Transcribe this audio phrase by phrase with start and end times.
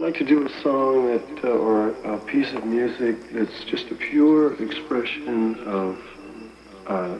[0.00, 3.90] I'd like to do a song that, uh, or a piece of music that's just
[3.90, 5.98] a pure expression of
[6.86, 7.18] uh,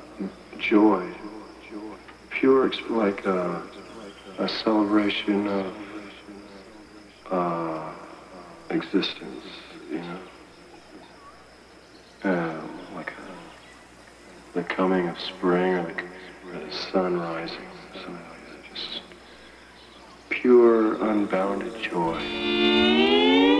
[0.59, 1.07] joy.
[2.31, 3.63] Pure, like a,
[4.39, 5.77] a celebration of
[7.31, 7.93] uh,
[8.71, 9.45] existence,
[9.91, 10.19] you know?
[12.23, 16.03] Um, like a, the coming of spring or the,
[16.51, 17.59] or the sun rising,
[17.93, 18.75] something like that.
[18.75, 19.03] Just
[20.41, 23.60] pure, unbounded joy.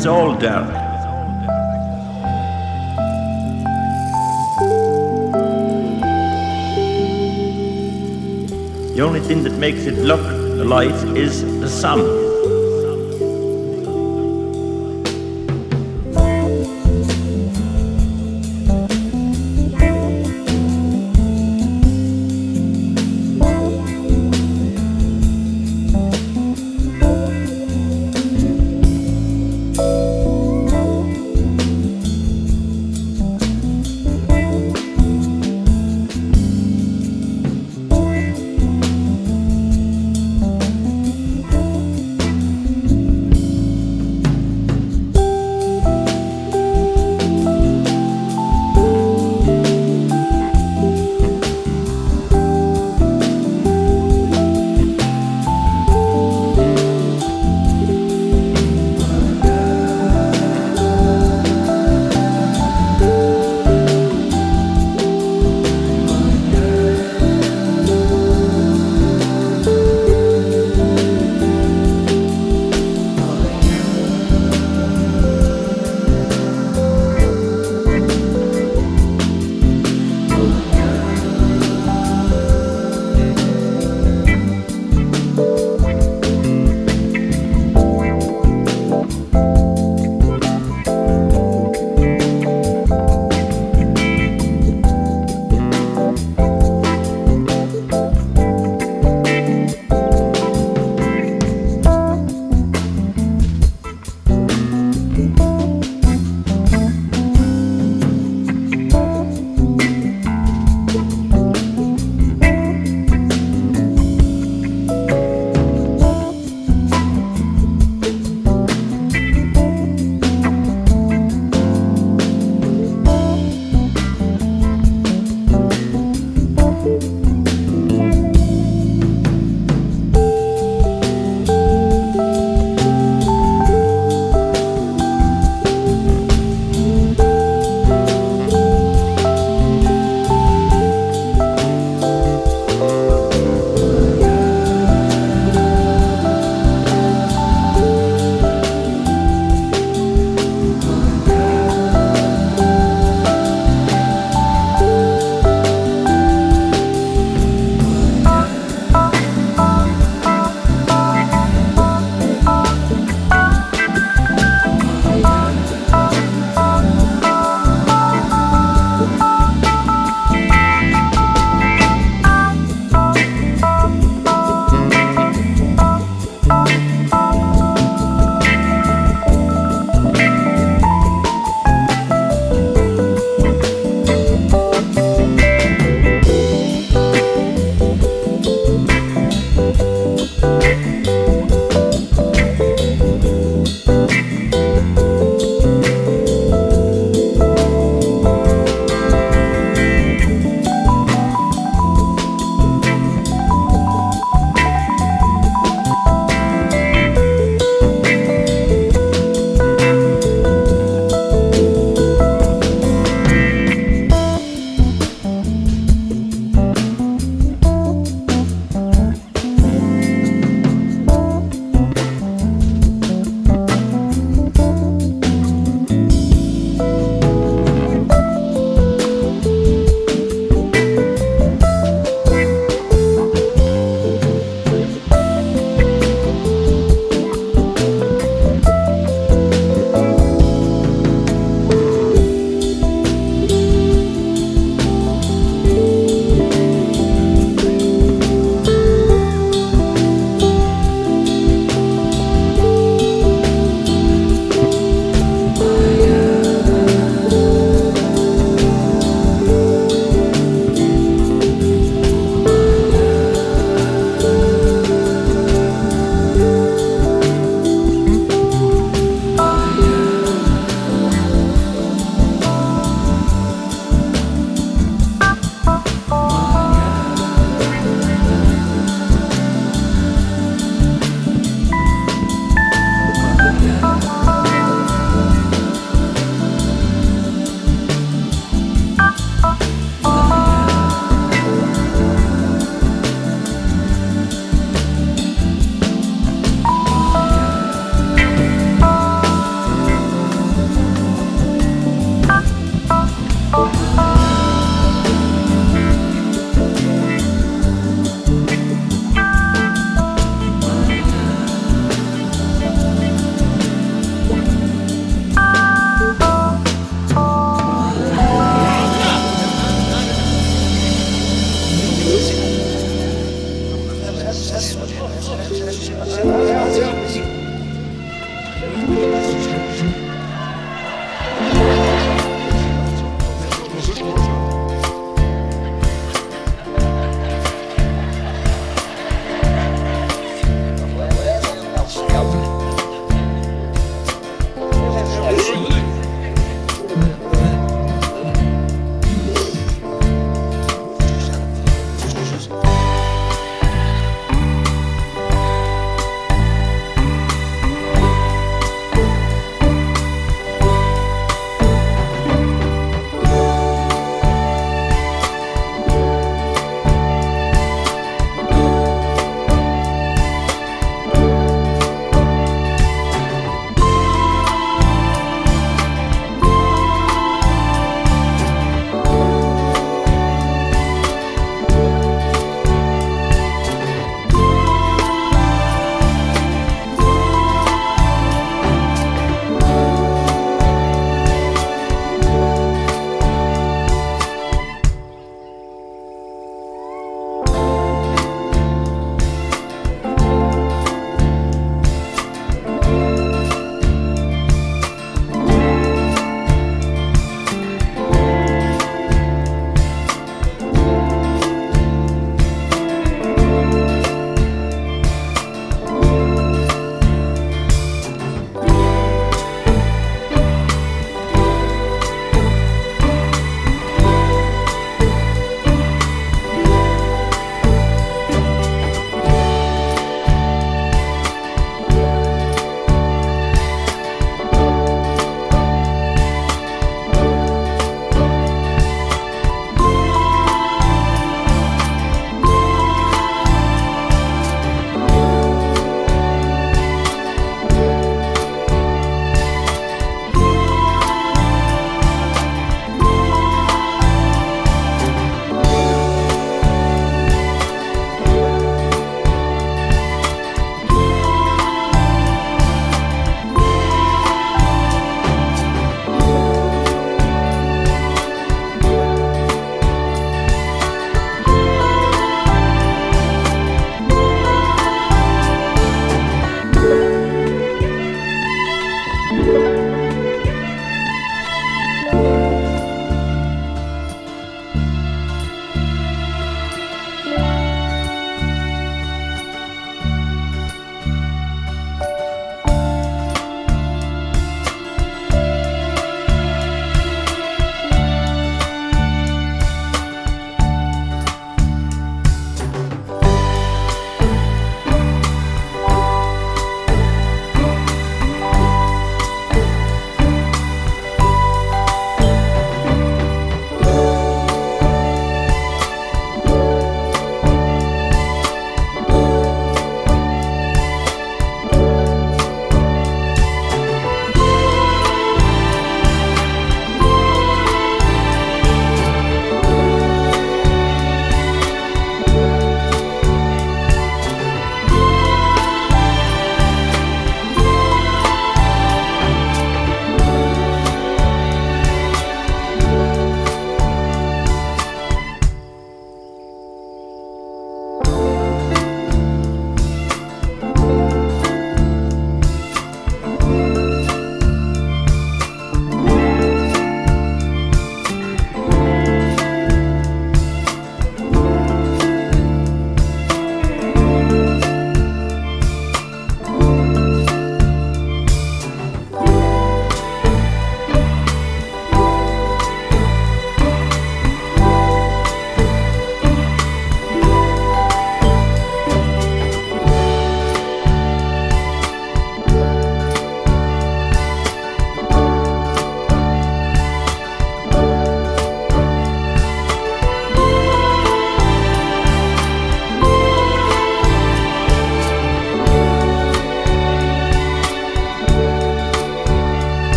[0.00, 0.66] It's all dark.
[8.94, 10.22] The only thing that makes it look
[10.58, 12.19] alive is the sun.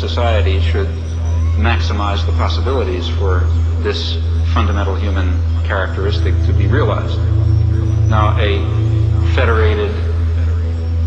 [0.00, 0.88] Society should
[1.60, 3.40] maximize the possibilities for
[3.82, 4.16] this
[4.54, 7.18] fundamental human characteristic to be realized.
[8.08, 8.58] Now, a
[9.34, 9.92] federated,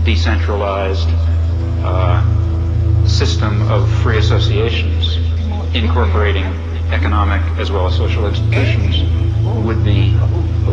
[0.06, 1.10] decentralized
[1.84, 2.22] uh,
[3.08, 5.18] system of free associations
[5.76, 6.46] incorporating
[6.92, 9.02] economic as well as social institutions
[9.66, 10.12] would be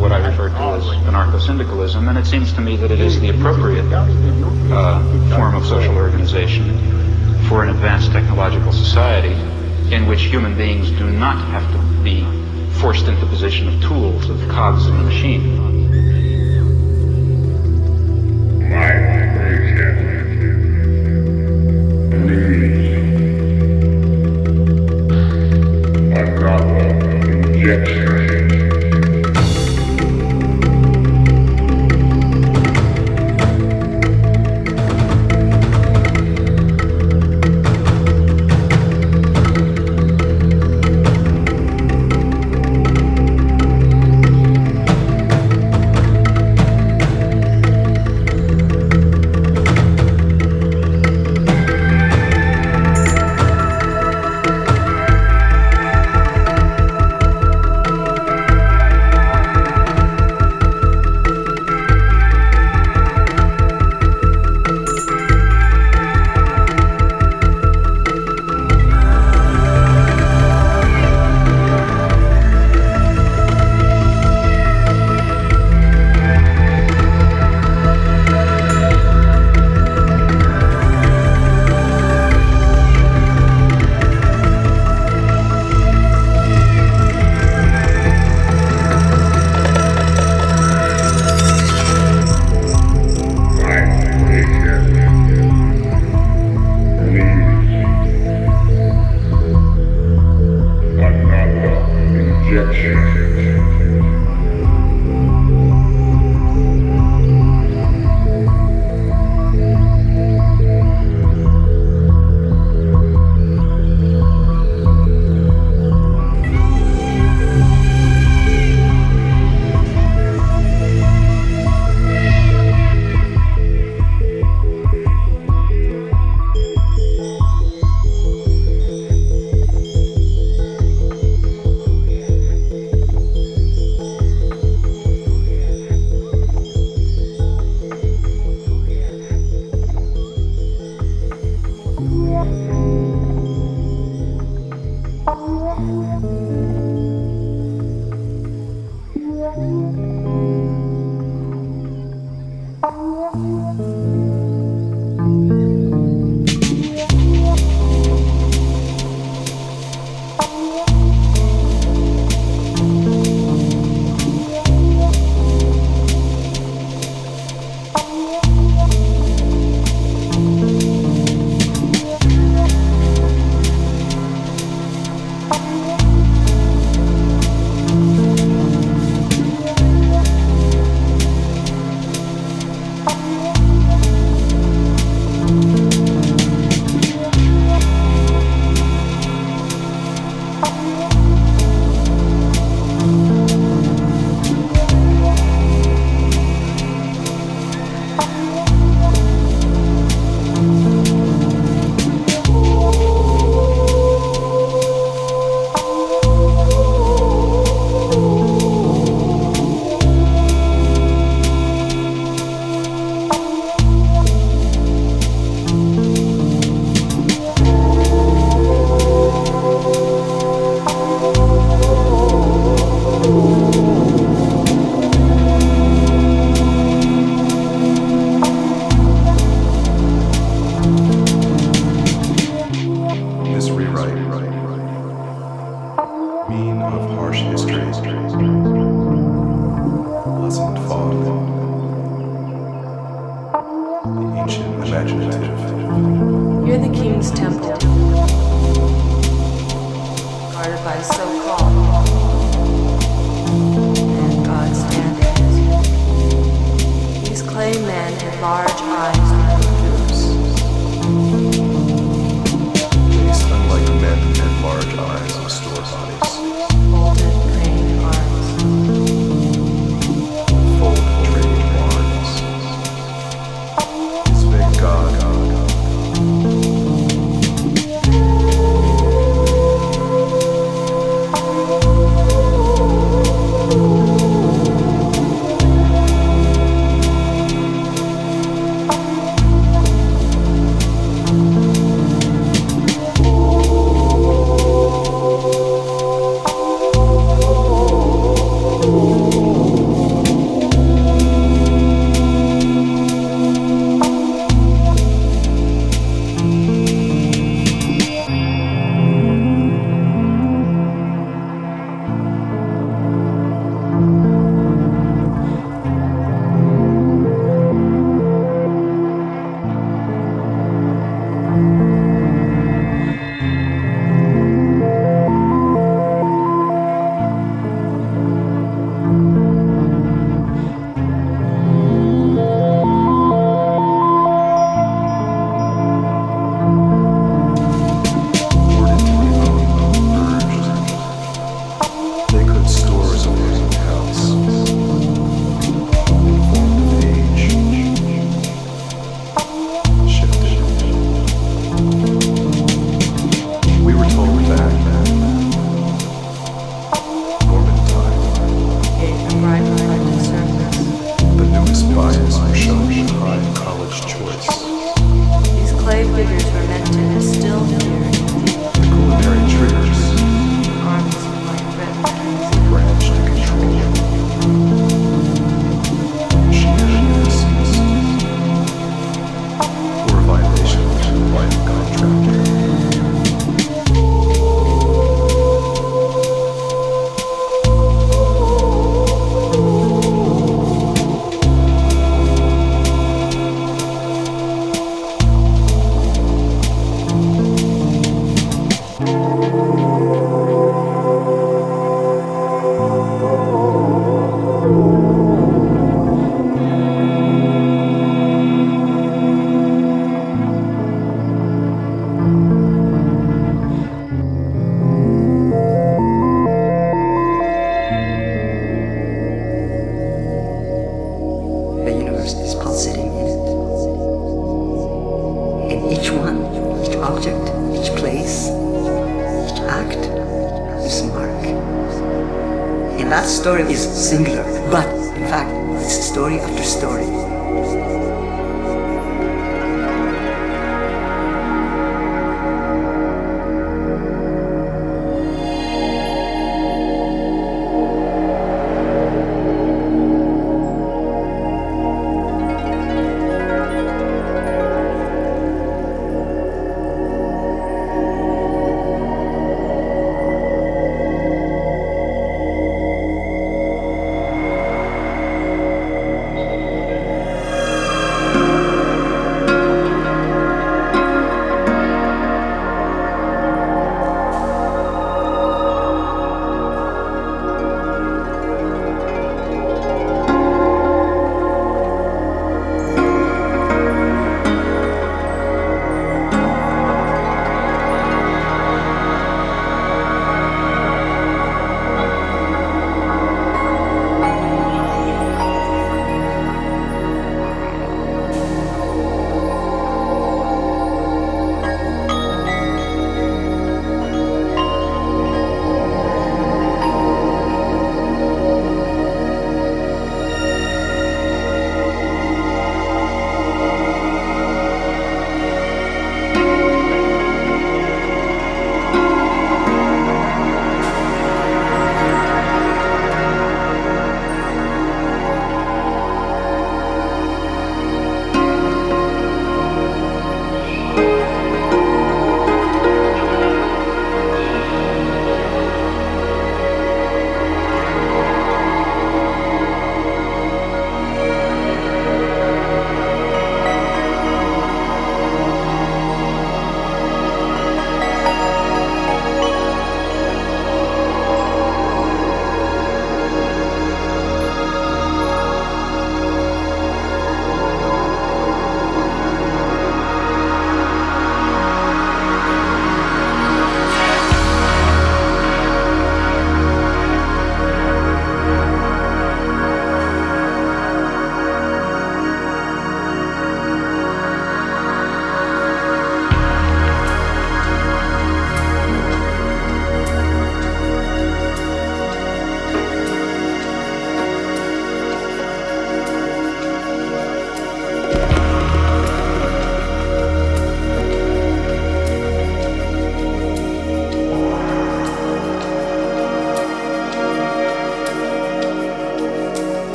[0.00, 3.30] what I refer to as anarcho-syndicalism, and it seems to me that it is the
[3.30, 5.02] appropriate uh,
[5.36, 7.03] form of social organization
[7.48, 9.32] for an advanced technological society
[9.94, 12.24] in which human beings do not have to be
[12.80, 15.53] forced into the position of tools, of cogs in the machine.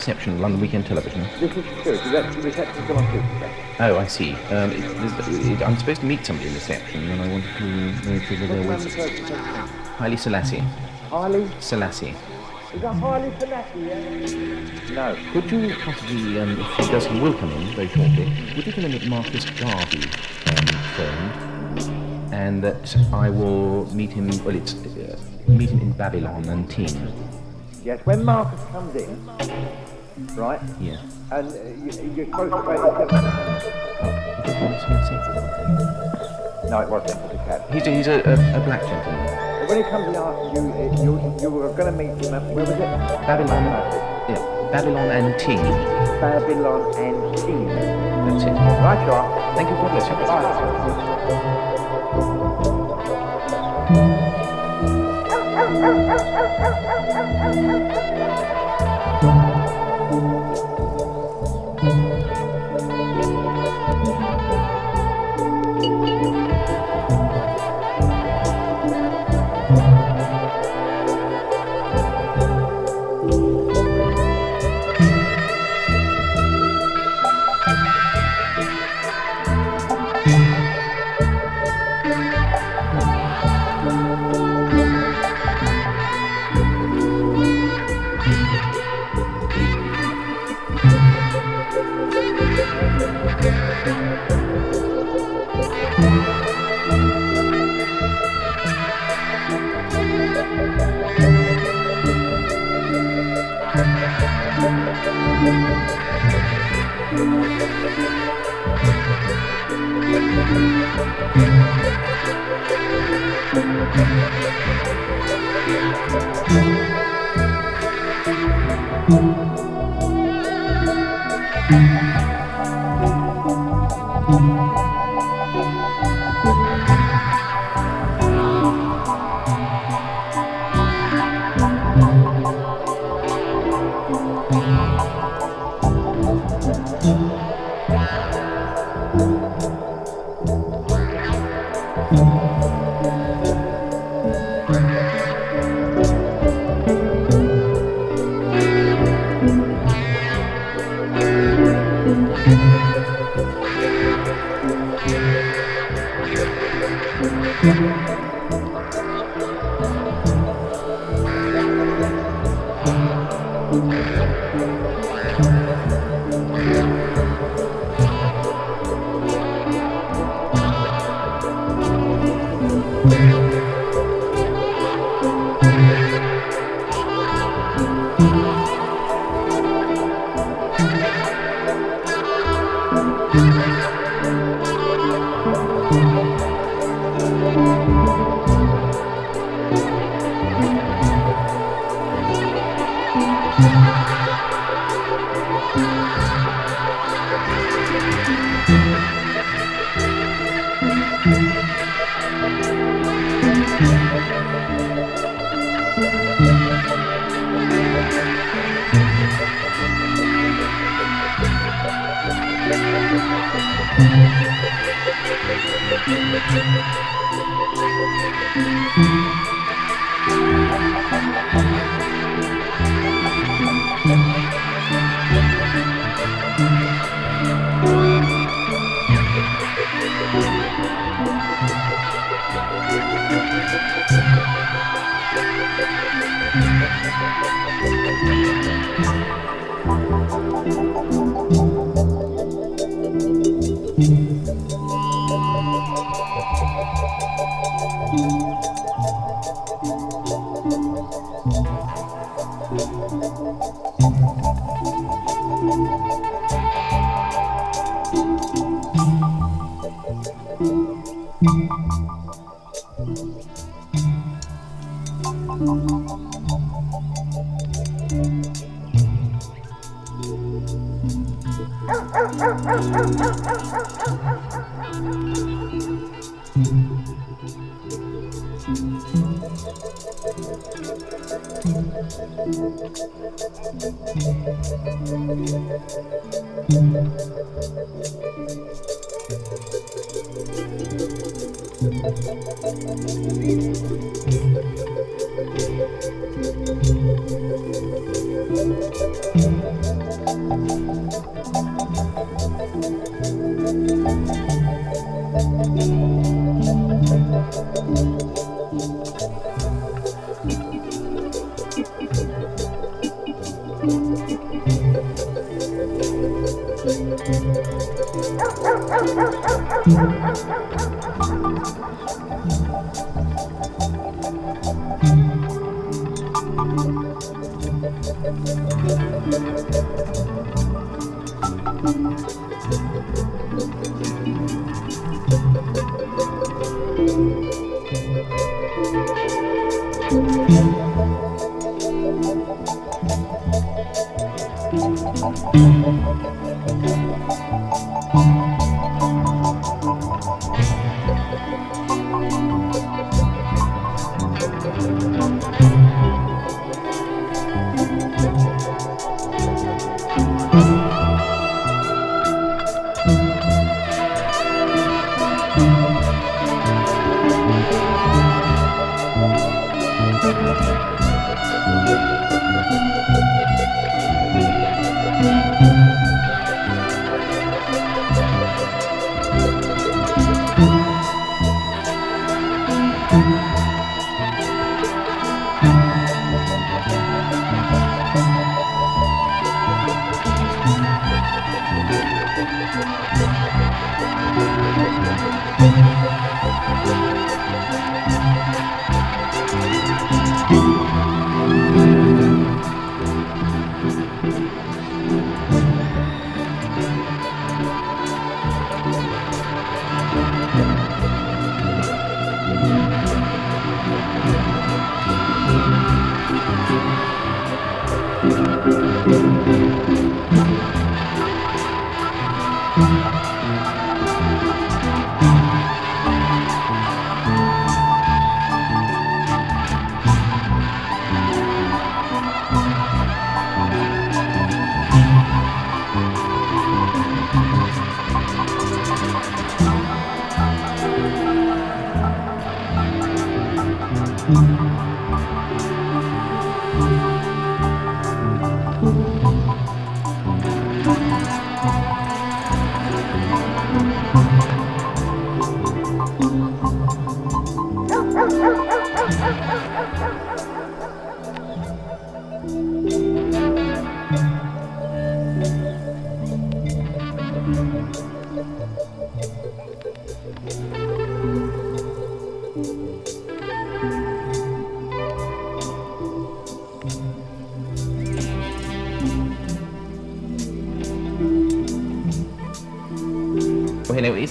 [0.00, 1.20] Reception London Weekend Television?
[1.38, 1.96] This is true.
[2.10, 3.52] That's reception come on Tuesday.
[3.80, 4.32] Oh, I see.
[4.48, 8.16] Um, it, it, I'm supposed to meet somebody in reception, and I wanted to know
[8.16, 8.94] if whether there What's was...
[8.94, 9.68] the name of the person?
[9.98, 10.62] Haile Selassie.
[11.10, 11.50] Harley?
[11.60, 12.14] Selassie.
[12.72, 14.94] Is that Harley Selassie, yeah?
[14.94, 15.32] No.
[15.32, 18.24] Could you possibly, um, if he does, he will come in very shortly,
[18.56, 20.04] would you tell him that Marcus Garvey
[20.46, 26.46] um, phoned, and that I will meet him, well, it's, uh, meet him in Babylon
[26.46, 27.19] and Team.
[27.82, 29.26] Yes, when Marcus comes in,
[30.36, 31.00] right, Yeah.
[31.32, 32.80] and uh, you, you're supposed to wait.
[36.70, 37.18] No, it wasn't.
[37.18, 37.70] It was a cab.
[37.72, 39.66] He's a, he's a, a, a black gentleman.
[39.68, 42.42] When he comes in after you, uh, you, you were going to meet him at,
[42.54, 42.78] where was it?
[42.80, 43.64] Babylon,
[44.28, 45.62] yeah, Babylon and Team.
[46.20, 47.66] Babylon and Team.
[47.68, 48.50] That's it.
[48.52, 49.54] Right, you are.
[49.56, 50.00] Thank you, for you.
[50.26, 51.86] Bye.
[56.58, 57.94] Thank
[58.64, 58.69] you.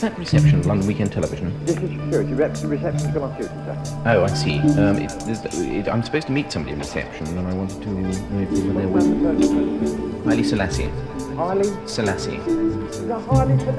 [0.10, 1.54] That reception, London Weekend Television?
[1.66, 2.34] This is security.
[2.34, 4.04] Reception's gone on duty, sir.
[4.06, 4.60] Oh, I see.
[4.60, 8.10] Um, it, it, I'm supposed to meet somebody in reception, and I wanted to know
[8.10, 10.90] if they were there Haile Selassie.
[11.36, 11.70] Harley?
[11.88, 12.36] Selassie.
[12.36, 13.72] Is that Harley for?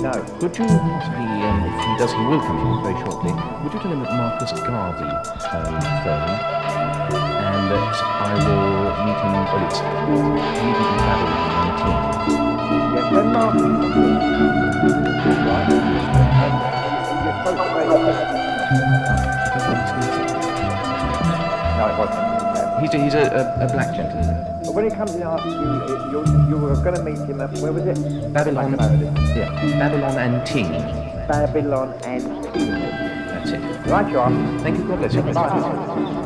[0.00, 0.12] No.
[0.40, 3.80] Could you possibly, um, if he does, he will come in very shortly, would you
[3.80, 6.42] tell him that Marcus Garvey um, phoned,
[7.14, 9.80] and that I will meet him, well, it's
[10.60, 12.49] meet him in Babylon 19.
[22.80, 24.62] He's a, he's a, a, a black gentleman.
[24.64, 27.50] But when he comes in after you, you, you were going to meet him at,
[27.58, 28.32] where was it?
[28.32, 29.36] Babylon, I know this.
[29.36, 30.70] yeah, Babylon and Ting.
[31.28, 32.70] Babylon and King.
[32.70, 33.90] That's it.
[33.90, 34.60] Right, John.
[34.60, 35.22] Thank you, God bless you.
[35.22, 36.16] Bye.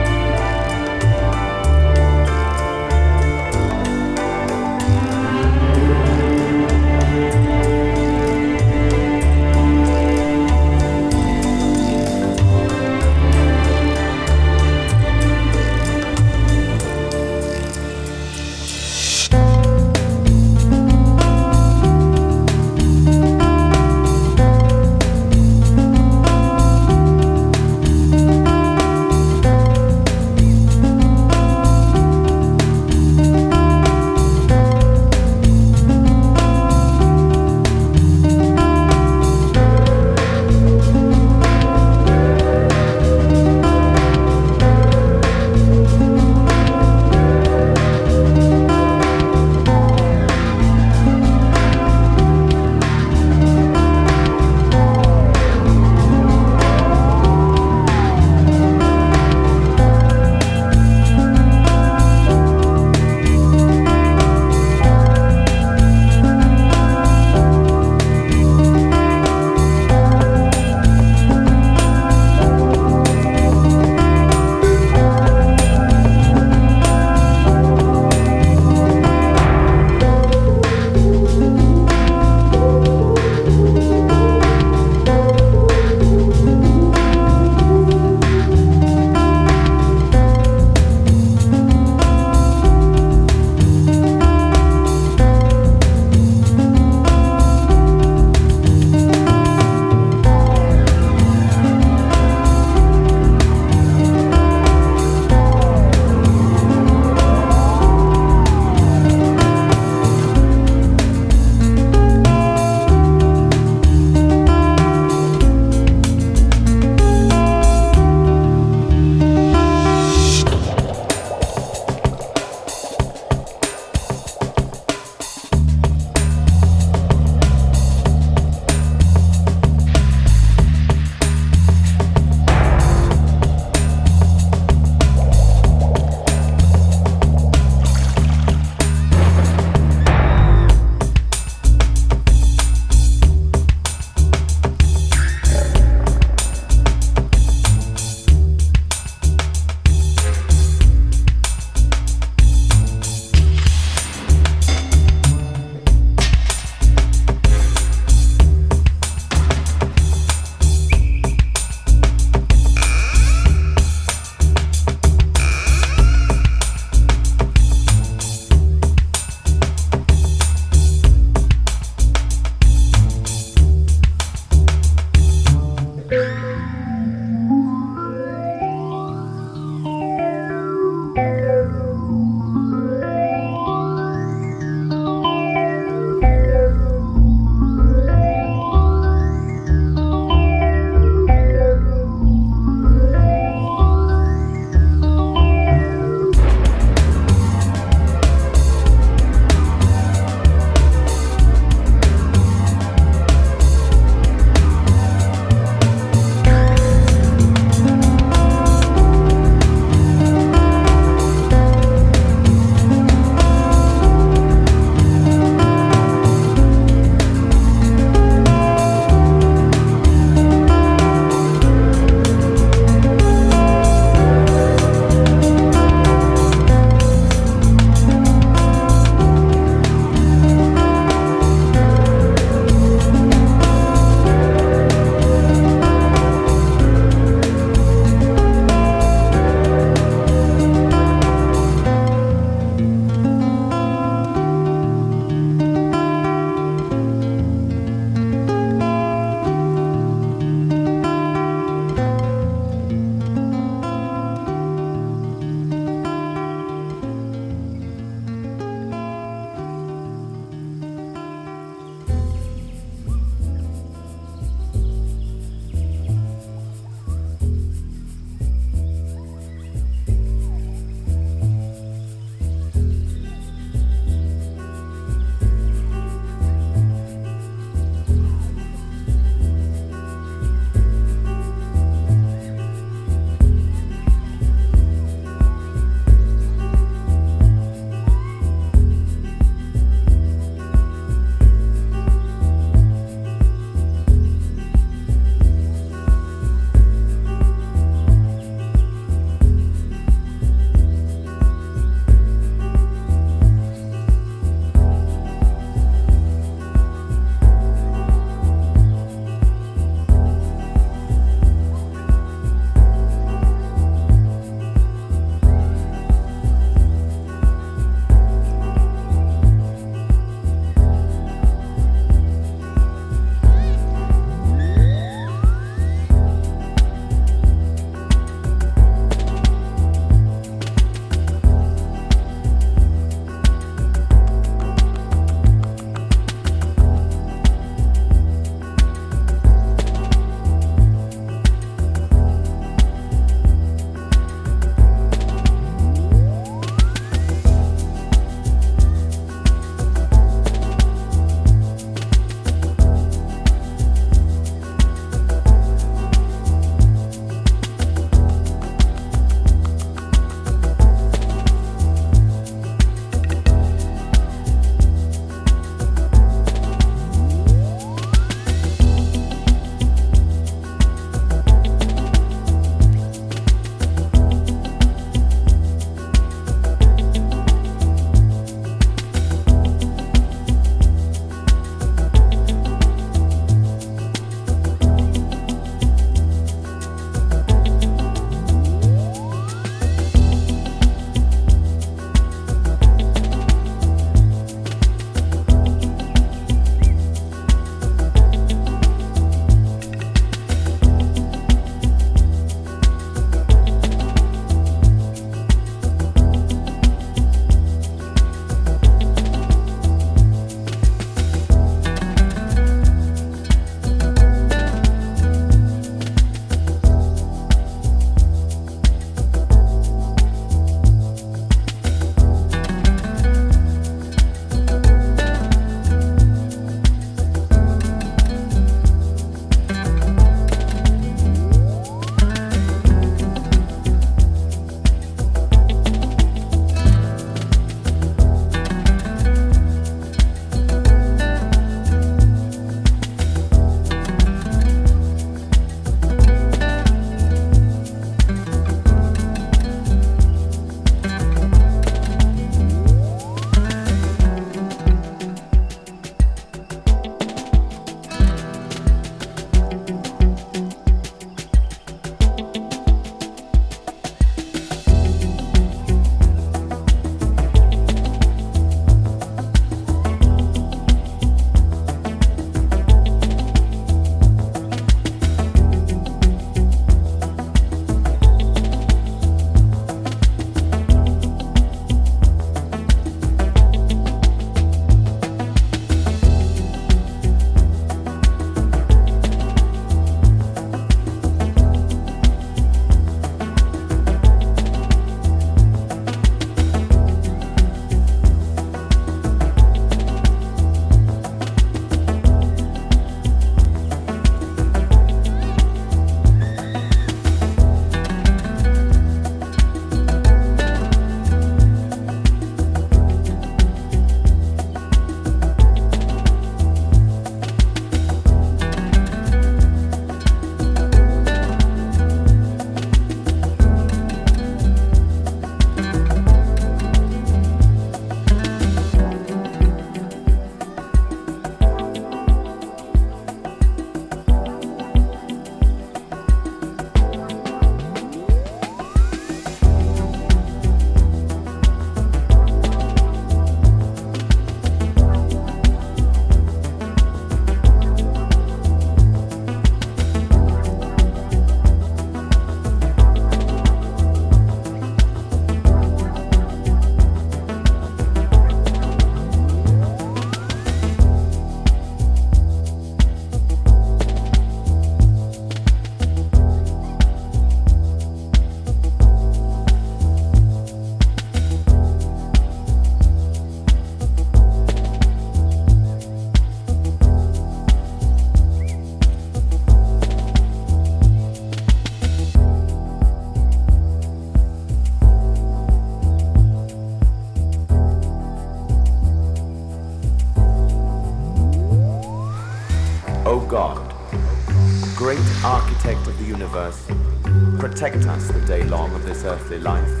[599.18, 600.00] this earthly life.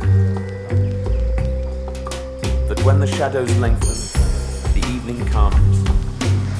[2.68, 3.96] That when the shadows lengthen,
[4.74, 5.82] the evening comes,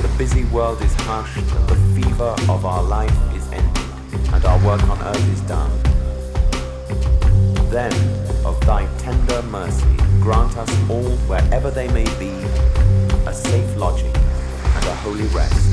[0.02, 4.58] the busy world is hushed, and the fever of our life is ended, and our
[4.66, 5.70] work on earth is done.
[7.70, 7.92] Then,
[8.44, 12.30] of thy tender mercy, grant us all, wherever they may be,
[13.26, 15.67] a safe lodging and a holy rest.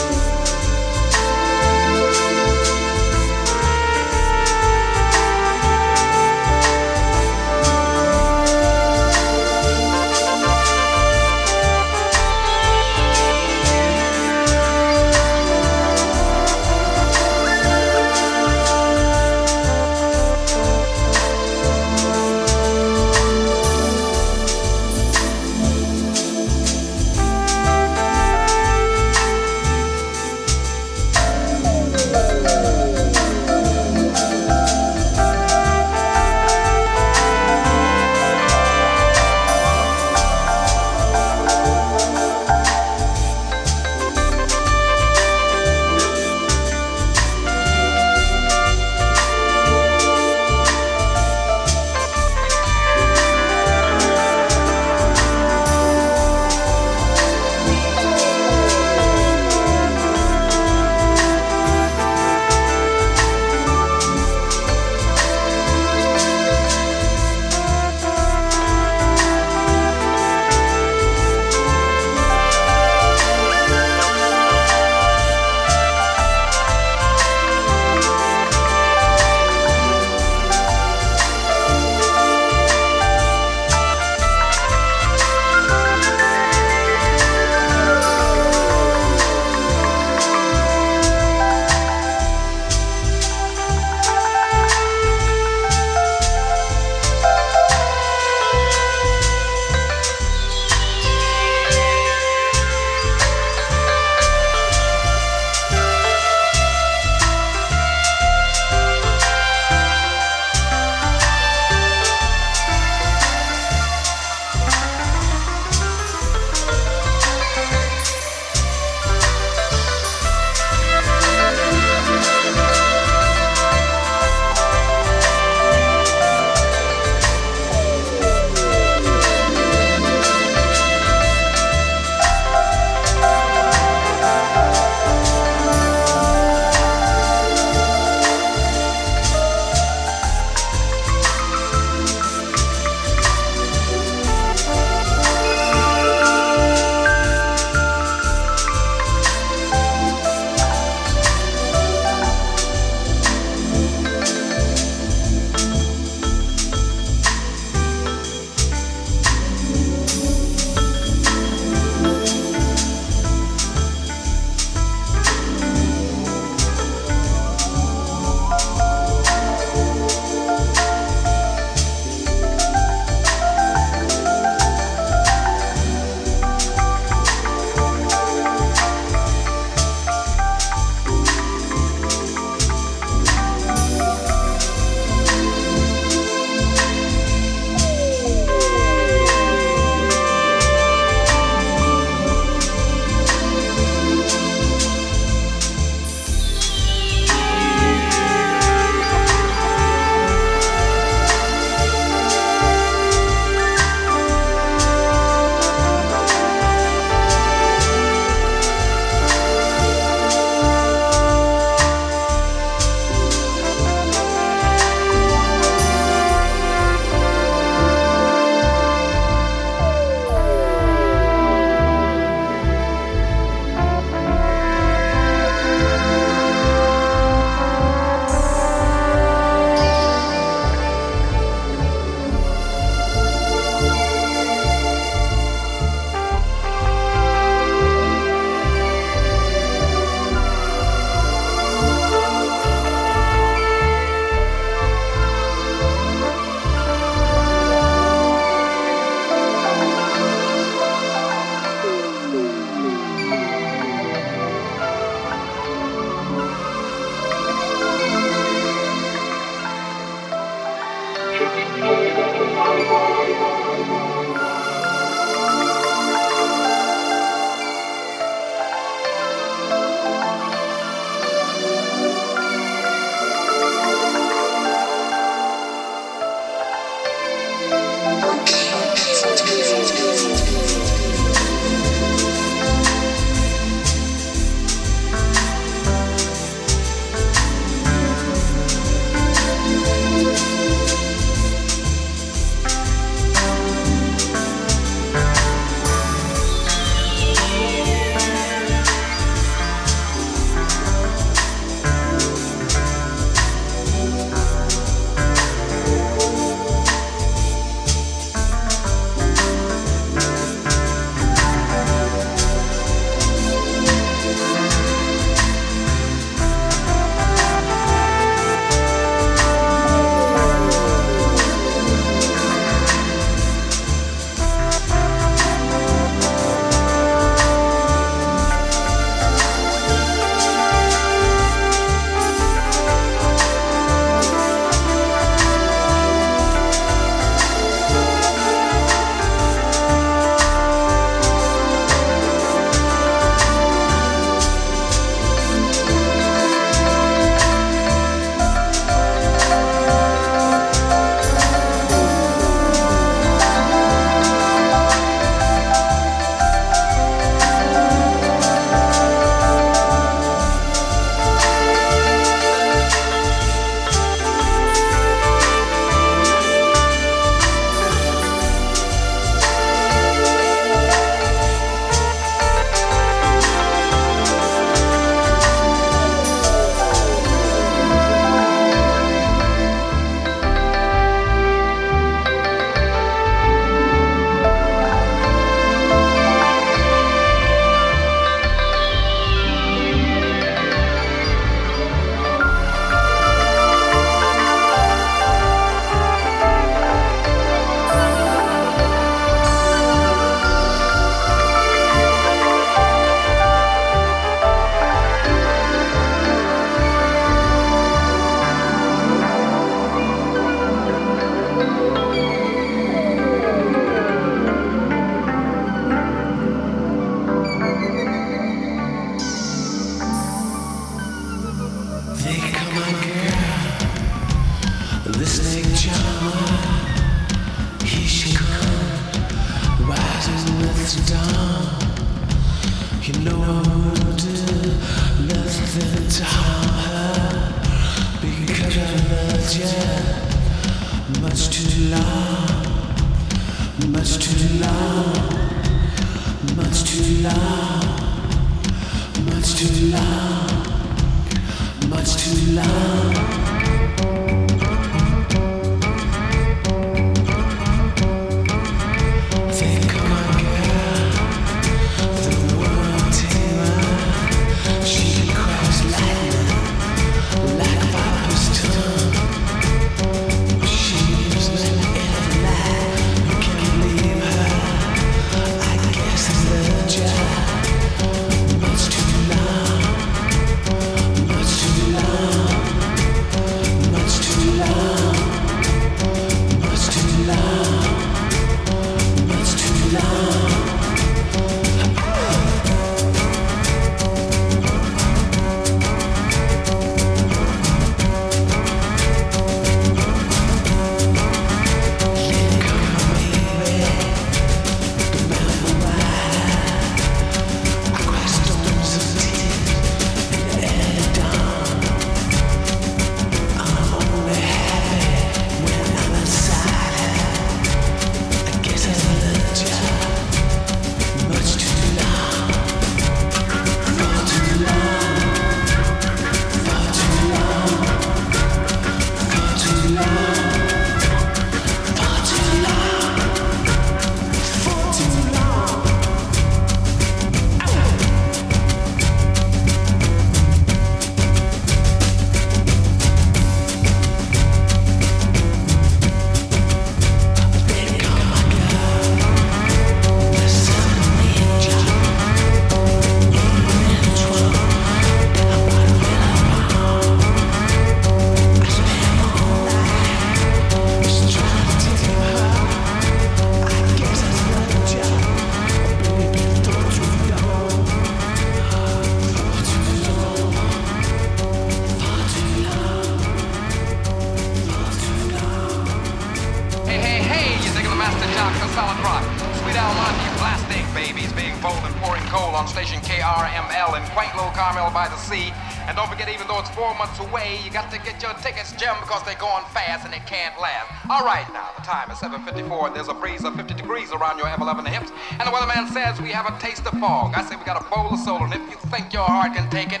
[592.94, 595.10] There's a breeze of 50 degrees around your F11 hips.
[595.32, 597.34] And the weatherman says we have a taste of fog.
[597.34, 599.68] I say we got a bowl of soul, and if you think your heart can
[599.68, 600.00] take it,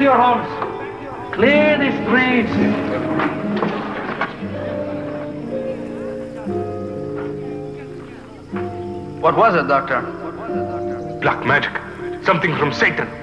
[0.00, 0.48] to your homes.
[1.34, 2.50] Clear the streets.
[9.20, 10.00] What was it, Doctor?
[11.20, 11.72] Black magic.
[12.24, 13.19] Something from Satan.